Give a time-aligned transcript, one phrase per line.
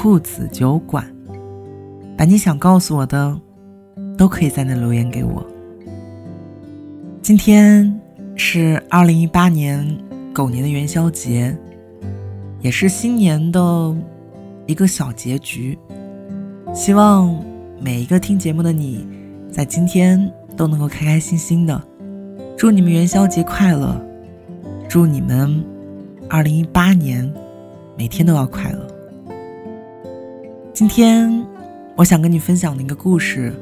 [0.00, 1.04] 兔子酒馆，
[2.16, 3.36] 把你想告诉我的，
[4.16, 5.44] 都可以在那留言给我。
[7.20, 8.00] 今天
[8.36, 9.84] 是二零一八年
[10.32, 11.58] 狗年的元宵节，
[12.60, 13.92] 也是新年的
[14.66, 15.76] 一个小结局。
[16.72, 17.36] 希望
[17.80, 19.04] 每一个听节目的你，
[19.50, 21.82] 在今天都能够开开心心的。
[22.56, 24.00] 祝你们元宵节快乐！
[24.88, 25.60] 祝你们
[26.30, 27.28] 二零一八年
[27.96, 28.87] 每天都要快乐！
[30.78, 31.44] 今天，
[31.96, 33.52] 我想跟你分享的一个故事，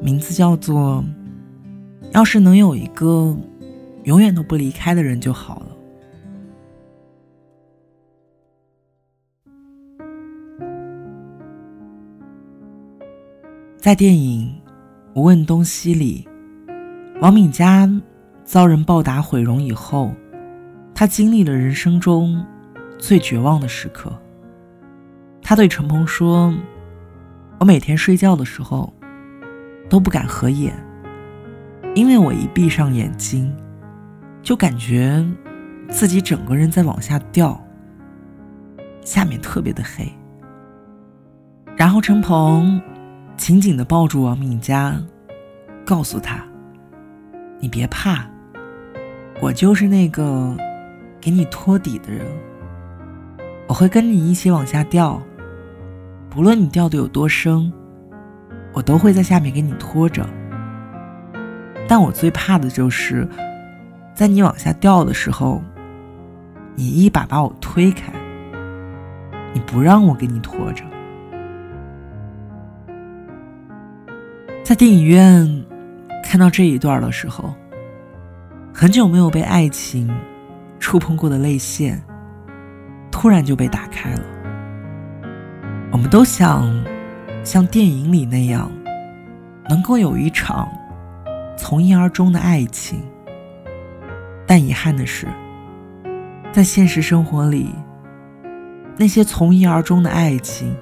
[0.00, 1.04] 名字叫做
[2.12, 3.36] 《要是能有一个
[4.04, 5.66] 永远都不离开的人就好了》。
[13.76, 14.48] 在电影
[15.20, 16.28] 《无问东西》里，
[17.20, 17.90] 王敏佳
[18.44, 20.12] 遭人暴打毁容以后，
[20.94, 22.46] 她经历了人生中
[23.00, 24.16] 最绝望的时刻。
[25.52, 26.50] 他对陈鹏说
[27.60, 28.90] ：“我每天睡觉的时候
[29.86, 30.74] 都不敢合眼，
[31.94, 33.54] 因为我一闭上眼睛，
[34.42, 35.22] 就感觉
[35.90, 37.62] 自己整个人在往下掉，
[39.02, 40.10] 下面特别的黑。”
[41.76, 42.80] 然后陈鹏
[43.36, 44.98] 紧紧的抱住王敏佳，
[45.84, 46.42] 告诉他
[47.60, 48.24] ：“你别怕，
[49.42, 50.56] 我就是那个
[51.20, 52.26] 给你托底的人，
[53.68, 55.20] 我会跟你一起往下掉。”
[56.34, 57.70] 不论你掉的有多深，
[58.72, 60.26] 我都会在下面给你拖着。
[61.86, 63.28] 但我最怕的就是，
[64.14, 65.62] 在你往下掉的时候，
[66.74, 68.14] 你一把把我推开，
[69.52, 70.82] 你不让我给你拖着。
[74.64, 75.64] 在电影院
[76.24, 77.54] 看到这一段的时候，
[78.72, 80.10] 很久没有被爱情
[80.80, 82.02] 触碰过的泪腺，
[83.10, 84.22] 突然就被打开了。
[85.92, 86.66] 我们都想
[87.44, 88.70] 像电影里那样，
[89.68, 90.66] 能够有一场
[91.54, 92.98] 从一而终的爱情。
[94.46, 95.28] 但遗憾的是，
[96.50, 97.68] 在现实生活里，
[98.96, 100.74] 那些从一而终的爱情，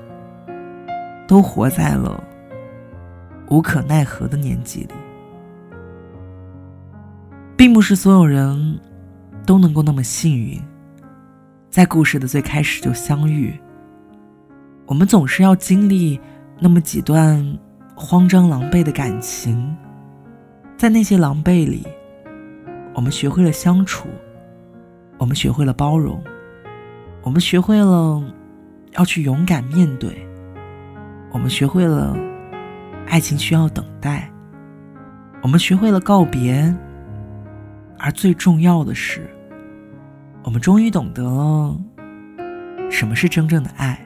[1.27, 2.23] 都活在了
[3.49, 4.95] 无可奈何的年纪里。
[7.57, 8.81] 并不是所有人
[9.45, 10.63] 都能够那么幸运，
[11.69, 13.61] 在故事的最开始就相遇。
[14.91, 16.21] 我们总是要经历
[16.59, 17.57] 那么几段
[17.95, 19.77] 慌张狼狈的感情，
[20.77, 21.87] 在那些狼狈里，
[22.93, 24.09] 我们学会了相处，
[25.17, 26.21] 我们学会了包容，
[27.23, 28.21] 我们学会了
[28.91, 30.27] 要去勇敢面对，
[31.31, 32.17] 我们学会了
[33.07, 34.29] 爱情需要等待，
[35.41, 36.75] 我们学会了告别，
[37.97, 39.31] 而最重要的是，
[40.43, 41.79] 我们终于懂得了
[42.91, 44.05] 什么是真正的爱。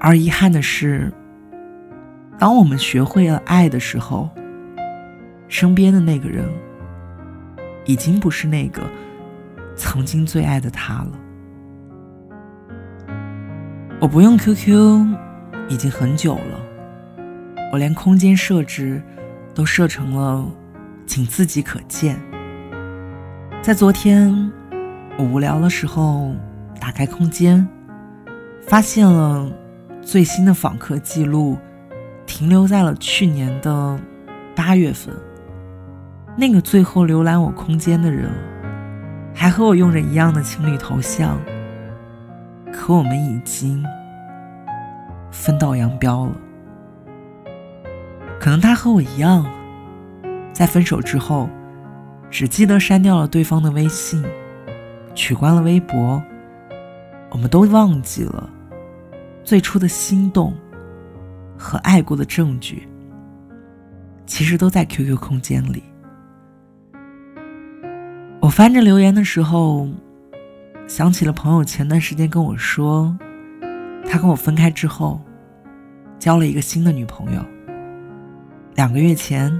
[0.00, 1.12] 而遗憾的是，
[2.38, 4.30] 当我们学会了爱的时候，
[5.48, 6.48] 身边的那个人
[7.84, 8.82] 已经不是那个
[9.74, 11.10] 曾经最爱的他了。
[14.00, 15.04] 我不用 QQ
[15.68, 16.60] 已经很久了，
[17.72, 19.02] 我连空间设置
[19.52, 20.46] 都设成了
[21.06, 22.16] 仅自己可见。
[23.60, 24.52] 在昨天
[25.18, 26.32] 我无聊的时候
[26.80, 27.66] 打开空间，
[28.62, 29.50] 发现了。
[30.08, 31.58] 最新的访客记录
[32.24, 34.00] 停留在了去年的
[34.56, 35.14] 八月份。
[36.34, 38.30] 那个最后浏览我空间的人，
[39.34, 41.38] 还和我用着一样的情侣头像。
[42.72, 43.84] 可我们已经
[45.30, 46.32] 分道扬镳了。
[48.40, 49.44] 可能他和我一样，
[50.54, 51.50] 在分手之后，
[52.30, 54.24] 只记得删掉了对方的微信，
[55.14, 56.22] 取关了微博。
[57.28, 58.48] 我们都忘记了。
[59.48, 60.54] 最初的心动
[61.56, 62.86] 和爱过的证据，
[64.26, 65.82] 其实都在 QQ 空间里。
[68.42, 69.88] 我翻着留言的时候，
[70.86, 73.16] 想起了朋友前段时间跟我说，
[74.04, 75.18] 他跟我分开之后，
[76.18, 77.42] 交了一个新的女朋友。
[78.74, 79.50] 两个月前，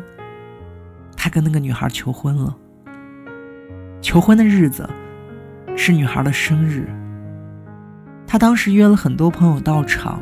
[1.17, 2.55] 他跟那个女孩求婚了。
[4.03, 4.87] 求婚的日子
[5.75, 6.87] 是女孩的生日。
[8.31, 10.21] 他当时约了很多朋友到场，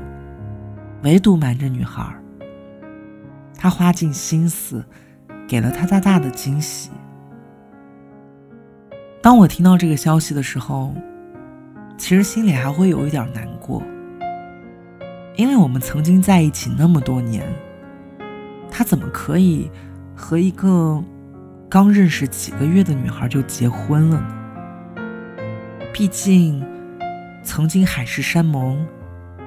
[1.03, 2.07] 唯独瞒着女孩。
[3.59, 4.85] 他花尽心思，
[5.49, 6.91] 给了她大大的惊喜。
[9.21, 10.95] 当我听到这个消息的时候，
[11.99, 13.83] 其实心里还会有一点难过，
[15.35, 17.45] 因为我们曾经在一起那么多年，
[18.71, 19.69] 他怎么可以
[20.15, 21.03] 和一个
[21.69, 24.29] 刚认识几个月的女孩就结婚了呢？
[25.93, 26.65] 毕竟，
[27.47, 28.85] 曾经海誓山盟，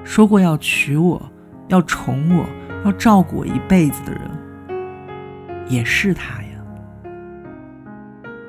[0.04, 1.30] 说过要娶我、
[1.68, 2.46] 要宠我、
[2.82, 4.22] 要照顾我一辈子的人，
[5.68, 6.48] 也是他呀。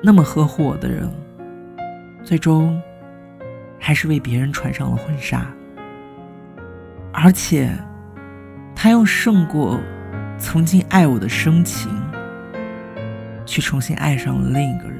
[0.02, 1.06] 那么呵护我的人，
[2.24, 2.80] 最终
[3.78, 5.46] 还是为别人穿上了婚纱，
[7.12, 7.70] 而且
[8.74, 9.78] 他用胜过
[10.38, 11.90] 曾经爱我的深情，
[13.44, 14.98] 去重新爱上了另一个人。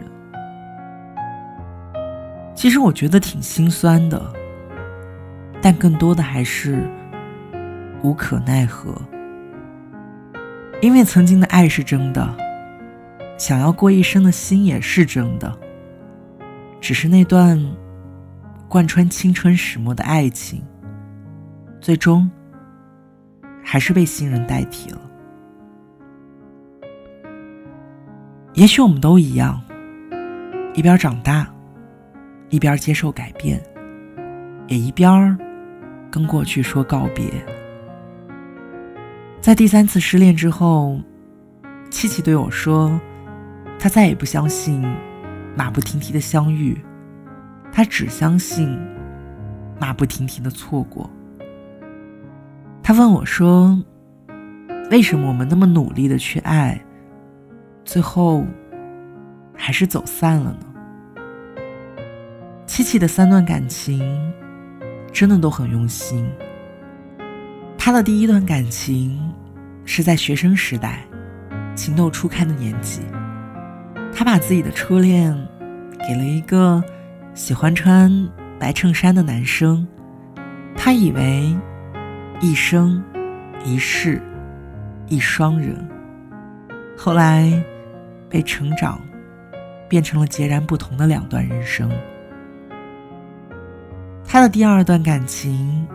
[2.55, 4.23] 其实我觉得挺心酸的，
[5.63, 6.87] 但更多的还是
[8.03, 9.01] 无可奈何，
[10.81, 12.37] 因为曾经的爱是真的。
[13.39, 15.57] 想要过一生的心也是真的，
[16.81, 17.59] 只是那段
[18.69, 20.63] 贯穿青春始末的爱情，
[21.81, 22.31] 最终
[23.65, 25.01] 还是被新人代替了。
[28.55, 29.61] 也许我们都一样，
[30.75, 31.49] 一边长大，
[32.51, 33.61] 一边接受改变，
[34.69, 35.37] 也一边
[36.13, 37.25] 跟过去说告别。
[39.41, 41.01] 在第三次失恋之后，
[41.91, 43.01] 七七对我说。
[43.79, 44.81] 他再也不相信
[45.57, 46.81] 马不停蹄的相遇，
[47.73, 48.79] 他只相信
[49.81, 51.11] 马不停蹄的错过。
[52.81, 53.77] 他问我说
[54.93, 56.81] ：“为什么我们那么努力的去爱，
[57.85, 58.47] 最后
[59.53, 60.67] 还是走散了呢？”
[62.65, 64.33] 七七的三段感情
[65.13, 66.27] 真的都很用心。
[67.77, 69.33] 他的第一段感情
[69.85, 71.05] 是在学生时代，
[71.75, 73.03] 情窦初开的年纪。
[74.15, 75.37] 他把自己的初恋
[76.07, 76.83] 给了一个
[77.35, 78.11] 喜欢穿
[78.59, 79.87] 白衬衫的男生，
[80.77, 81.57] 他以为
[82.41, 83.03] 一生
[83.65, 84.23] 一世
[85.09, 85.89] 一双人，
[86.97, 87.51] 后来
[88.29, 89.01] 被成长
[89.89, 91.91] 变成了截然不同的两段人生。
[94.33, 95.87] 他的第二段感情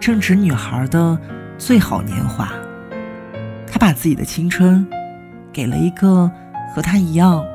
[0.00, 1.20] 正值女孩的
[1.58, 2.50] 最好年华，
[3.70, 4.88] 他把自己的青春
[5.52, 6.32] 给了一个。
[6.74, 7.46] 和他一样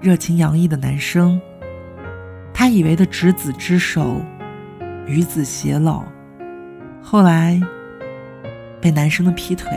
[0.00, 1.40] 热情洋溢的男生，
[2.54, 4.20] 他以为的执子之手，
[5.06, 6.04] 与子偕老，
[7.02, 7.60] 后来
[8.80, 9.68] 被男生的劈腿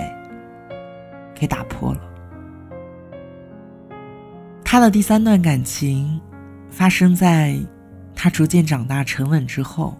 [1.35, 2.01] 给打破了。
[4.63, 6.19] 他的第三段感情
[6.69, 7.59] 发生在
[8.21, 9.97] 他逐渐长大沉稳之后，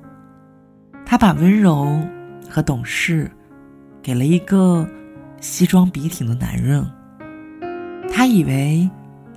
[1.06, 1.98] 他把温柔
[2.50, 3.32] 和懂事
[4.02, 4.86] 给了一个
[5.40, 6.86] 西装笔挺的男人。
[8.12, 8.90] 他以为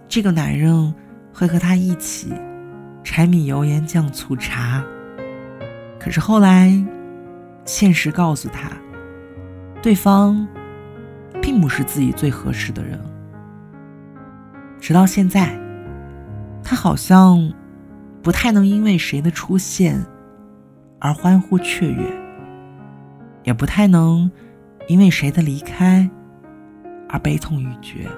[0.08, 0.93] 这个男人
[1.32, 2.32] 会和他一起
[3.05, 4.82] 柴米油盐酱醋茶，
[6.00, 6.76] 可是后来，
[7.64, 8.69] 现实告诉他，
[9.81, 10.44] 对方
[11.40, 12.99] 并不是自己最合适的人。
[14.81, 15.56] 直到现在，
[16.64, 17.49] 他好像
[18.23, 20.01] 不太能因为谁的出现
[21.01, 22.06] 而欢呼雀跃，
[23.43, 24.31] 也不太能
[24.87, 26.08] 因为谁的离开
[27.08, 28.08] 而悲痛欲绝。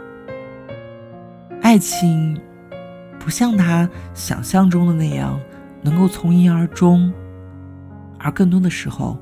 [1.62, 2.38] 爱情
[3.18, 5.40] 不像他想象中的那样
[5.80, 7.10] 能够从一而终，
[8.18, 9.18] 而更多的时候，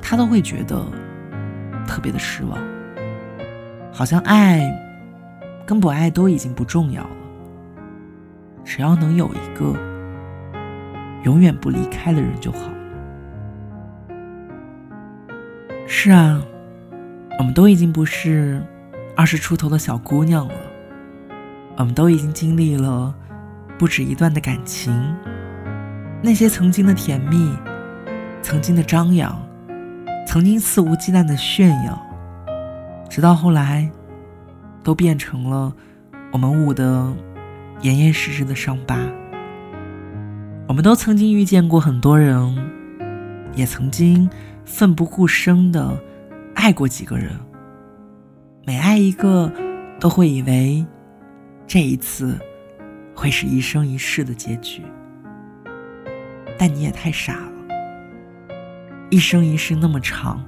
[0.00, 0.82] 他都会觉得
[1.86, 2.58] 特别的失望，
[3.92, 4.74] 好像爱
[5.66, 7.16] 跟不爱都已经不重要了，
[8.64, 9.76] 只要能有一个
[11.24, 12.58] 永远不离开的人就好。
[15.86, 16.42] 是啊，
[17.38, 18.62] 我们都已经不是
[19.16, 20.54] 二十出头的小姑娘了。
[21.76, 23.14] 我们都已经经历了
[23.78, 24.92] 不止一段的感情，
[26.22, 27.52] 那些曾经的甜蜜，
[28.40, 29.40] 曾经的张扬，
[30.26, 32.00] 曾经肆无忌惮的炫耀，
[33.08, 33.90] 直到后来，
[34.82, 35.72] 都变成了
[36.30, 37.12] 我们捂得
[37.80, 38.96] 严严实实的伤疤。
[40.68, 42.56] 我们都曾经遇见过很多人，
[43.54, 44.28] 也曾经
[44.64, 46.00] 奋不顾身的
[46.54, 47.30] 爱过几个人，
[48.64, 49.52] 每爱一个，
[50.00, 50.84] 都会以为。
[51.66, 52.38] 这一次，
[53.14, 54.82] 会是一生一世的结局。
[56.58, 57.52] 但你也太傻了，
[59.10, 60.44] 一生一世那么长，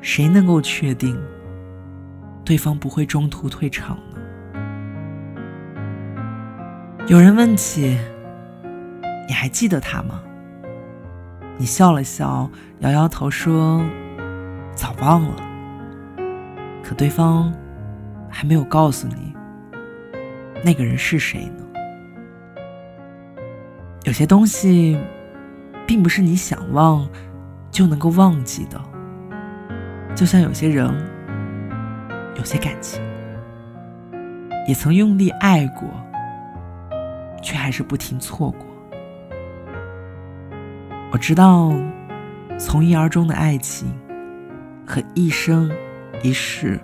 [0.00, 1.16] 谁能够确定
[2.44, 4.18] 对方不会中途退场呢？
[7.06, 7.96] 有人问起，
[9.28, 10.22] 你还记得他吗？
[11.58, 13.82] 你笑了笑，摇摇头说
[14.76, 15.36] ：“早忘了，
[16.84, 17.52] 可对方
[18.28, 19.34] 还没有告诉你
[20.62, 21.64] 那个人是谁呢？
[24.04, 24.98] 有些东西，
[25.86, 27.08] 并不是你想忘
[27.70, 28.80] 就能够忘记的。
[30.14, 30.88] 就像有些人，
[32.36, 33.02] 有些感情，
[34.68, 35.88] 也曾用力爱过，
[37.42, 38.65] 却还是不停错过。
[41.12, 41.72] 我知道，
[42.58, 43.88] 从一而终的爱情
[44.86, 45.70] 和一生
[46.22, 46.78] 一世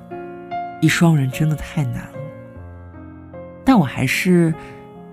[0.80, 2.18] 一双人真的太难了，
[3.64, 4.54] 但我还是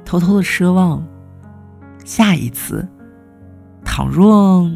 [0.05, 1.05] 偷偷的奢望。
[2.05, 2.87] 下一次，
[3.83, 4.69] 倘若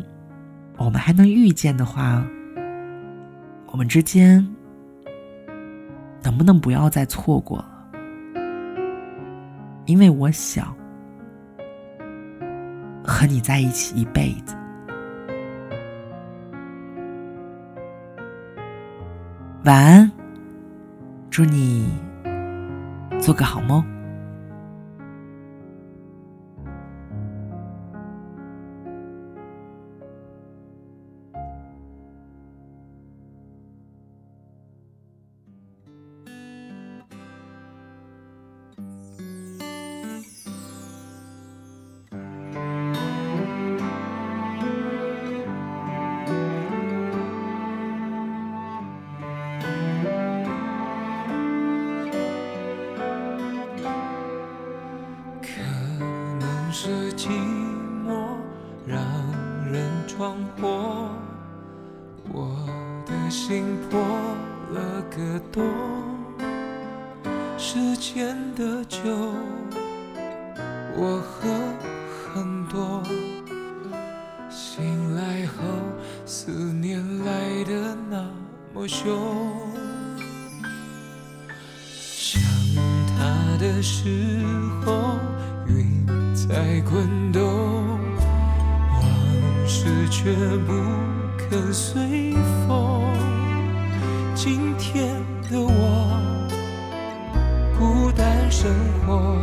[0.78, 2.24] 我们还能遇见的话，
[3.68, 4.46] 我们之间
[6.22, 7.70] 能不能不要再错过了？
[9.86, 10.76] 因为我想
[13.04, 14.56] 和你在一起一辈子。
[19.66, 20.12] 晚安，
[21.30, 21.90] 祝你
[23.20, 23.93] 做个好梦。
[63.46, 64.00] 心破
[64.72, 65.62] 了个洞。
[67.58, 69.00] 时间的酒，
[70.96, 71.50] 我喝
[72.34, 73.04] 很多。
[74.50, 75.56] 醒来后，
[76.26, 78.26] 思念来的那
[78.74, 79.14] 么凶。
[81.92, 82.42] 想
[83.10, 84.40] 他的时
[84.86, 85.20] 候，
[85.68, 86.02] 云。
[86.34, 89.04] 在滚动，往
[89.68, 90.34] 事却
[90.66, 90.72] 不
[91.38, 92.34] 肯随
[92.68, 93.04] 风。
[94.46, 95.08] 今天
[95.50, 95.72] 的我，
[97.80, 98.70] 孤单生
[99.08, 99.38] 活，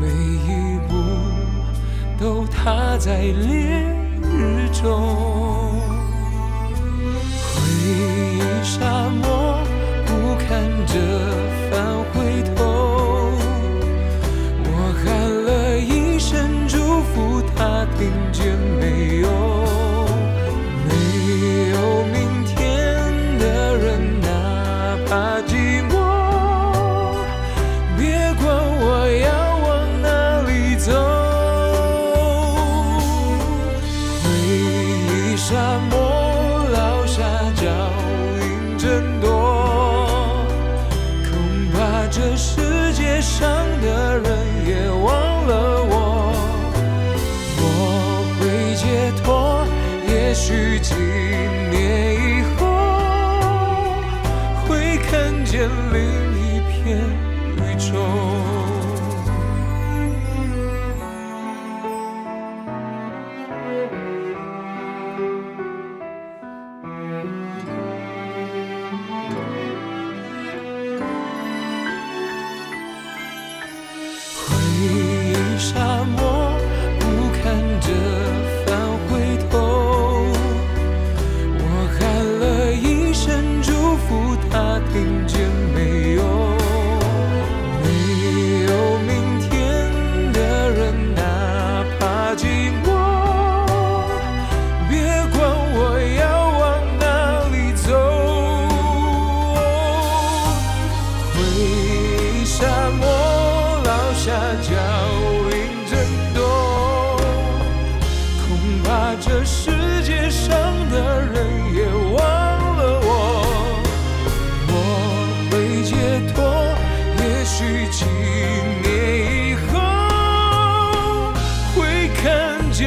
[0.00, 0.92] 每一步
[2.18, 3.86] 都踏在烈
[4.20, 4.90] 日中。
[7.54, 9.62] 回忆沙漠，
[10.04, 10.98] 不堪这
[11.70, 12.16] 繁回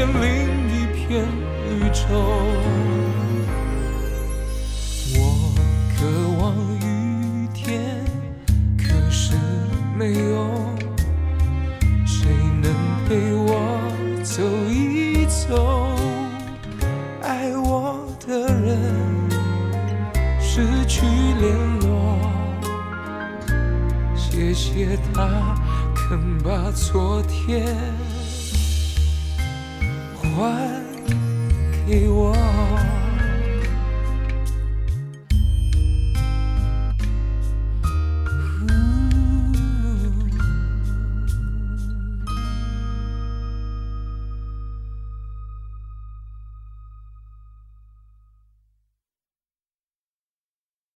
[0.06, 1.26] 另一片
[1.70, 2.02] 宇宙。
[5.14, 5.20] 我
[5.96, 6.00] 渴
[6.40, 6.42] 望
[6.80, 8.04] 雨天，
[8.78, 9.34] 可是
[9.98, 10.34] 没有
[12.06, 12.30] 谁
[12.62, 12.66] 能
[13.08, 13.50] 陪我
[14.24, 15.96] 走一走。
[17.22, 18.78] 爱我的人
[20.40, 22.18] 失去联络，
[24.16, 25.56] 谢谢他
[25.94, 27.78] 肯把昨天。
[30.36, 30.84] 还
[31.88, 33.01] 给我。